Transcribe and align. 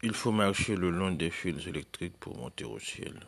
Il 0.00 0.14
faut 0.14 0.30
marcher 0.30 0.76
le 0.76 0.90
long 0.90 1.10
des 1.10 1.28
fils 1.28 1.66
électriques 1.66 2.16
pour 2.20 2.36
monter 2.36 2.64
au 2.64 2.78
ciel. 2.78 3.18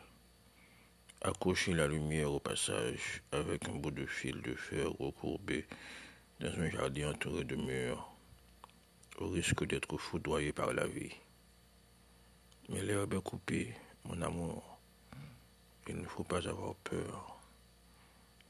Accrocher 1.20 1.74
la 1.74 1.88
lumière 1.88 2.30
au 2.30 2.38
passage 2.38 3.24
avec 3.32 3.68
un 3.68 3.74
bout 3.74 3.90
de 3.90 4.06
fil 4.06 4.40
de 4.40 4.54
fer 4.54 4.88
recourbé 5.00 5.66
dans 6.38 6.60
un 6.60 6.70
jardin 6.70 7.10
entouré 7.10 7.42
de 7.42 7.56
murs, 7.56 8.08
au 9.18 9.30
risque 9.30 9.66
d'être 9.66 9.98
foudroyé 9.98 10.52
par 10.52 10.72
la 10.72 10.86
vie. 10.86 11.16
Mais 12.68 12.82
l'herbe 12.82 13.14
est 13.14 13.20
coupée, 13.20 13.74
mon 14.04 14.22
amour. 14.22 14.78
Il 15.88 15.96
ne 15.96 16.06
faut 16.06 16.22
pas 16.22 16.48
avoir 16.48 16.76
peur. 16.76 17.36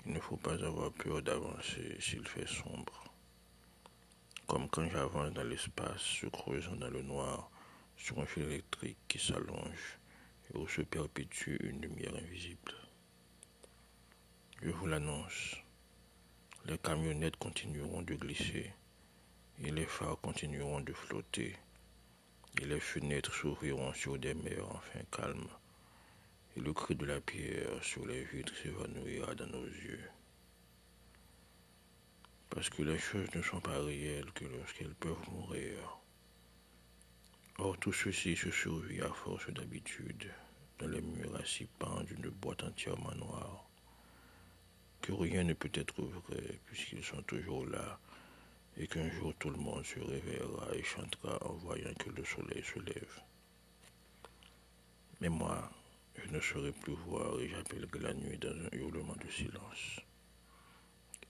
Il 0.04 0.12
ne 0.12 0.20
faut 0.20 0.36
pas 0.36 0.62
avoir 0.62 0.92
peur 0.92 1.22
d'avancer 1.22 1.96
s'il 1.98 2.28
fait 2.28 2.46
sombre. 2.46 3.02
Comme 4.46 4.68
quand 4.68 4.86
j'avance 4.90 5.32
dans 5.32 5.44
l'espace, 5.44 6.02
se 6.02 6.26
creusant 6.26 6.76
dans 6.76 6.90
le 6.90 7.00
noir, 7.00 7.50
sur 8.00 8.18
un 8.18 8.26
fil 8.26 8.44
électrique 8.44 8.96
qui 9.08 9.18
s'allonge 9.18 9.98
et 10.48 10.56
où 10.56 10.66
se 10.66 10.80
perpétue 10.80 11.56
une 11.60 11.82
lumière 11.82 12.16
invisible. 12.16 12.74
Je 14.62 14.70
vous 14.70 14.86
l'annonce, 14.86 15.56
les 16.64 16.78
camionnettes 16.78 17.36
continueront 17.36 18.02
de 18.02 18.14
glisser 18.14 18.72
et 19.62 19.70
les 19.70 19.84
phares 19.84 20.20
continueront 20.20 20.80
de 20.80 20.94
flotter 20.94 21.56
et 22.60 22.64
les 22.64 22.80
fenêtres 22.80 23.34
s'ouvriront 23.34 23.92
sur 23.92 24.18
des 24.18 24.34
mers 24.34 24.66
enfin 24.70 25.00
calmes 25.10 25.50
et 26.56 26.60
le 26.60 26.72
cri 26.72 26.94
de 26.96 27.04
la 27.04 27.20
pierre 27.20 27.84
sur 27.84 28.06
les 28.06 28.24
vitres 28.24 28.56
s'évanouira 28.56 29.34
dans 29.34 29.46
nos 29.46 29.66
yeux. 29.66 30.08
Parce 32.48 32.70
que 32.70 32.82
les 32.82 32.98
choses 32.98 33.32
ne 33.34 33.42
sont 33.42 33.60
pas 33.60 33.78
réelles 33.84 34.32
que 34.32 34.46
lorsqu'elles 34.46 34.94
peuvent 34.94 35.30
mourir. 35.30 36.00
Or, 37.62 37.76
tout 37.76 37.92
ceci 37.92 38.36
se 38.36 38.50
survit 38.50 39.02
à 39.02 39.10
force 39.10 39.50
d'habitude, 39.50 40.32
dans 40.78 40.88
les 40.88 41.02
murs 41.02 41.36
assis 41.36 41.68
d'une 42.06 42.30
boîte 42.30 42.64
entièrement 42.64 43.14
noire, 43.16 43.68
que 45.02 45.12
rien 45.12 45.44
ne 45.44 45.52
peut 45.52 45.70
être 45.74 46.02
vrai 46.02 46.58
puisqu'ils 46.64 47.04
sont 47.04 47.20
toujours 47.24 47.66
là, 47.66 47.98
et 48.78 48.86
qu'un 48.86 49.10
jour 49.10 49.34
tout 49.38 49.50
le 49.50 49.58
monde 49.58 49.84
se 49.84 50.00
réveillera 50.00 50.74
et 50.74 50.82
chantera 50.82 51.36
en 51.46 51.52
voyant 51.52 51.92
que 51.98 52.08
le 52.08 52.24
soleil 52.24 52.64
se 52.64 52.78
lève. 52.78 53.20
Mais 55.20 55.28
moi, 55.28 55.70
je 56.16 56.30
ne 56.30 56.40
saurais 56.40 56.72
plus 56.72 56.94
voir 56.94 57.38
et 57.40 57.48
j'appellerai 57.50 57.98
la 57.98 58.14
nuit 58.14 58.38
dans 58.38 58.56
un 58.56 58.70
hurlement 58.72 59.16
de 59.22 59.30
silence. 59.30 60.00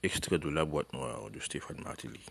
Extrait 0.01 0.39
de 0.39 0.47
La 0.47 0.63
boîte 0.63 0.93
noire 0.93 1.29
de 1.29 1.41
Stéphane 1.41 1.81
Martelly. 1.83 2.25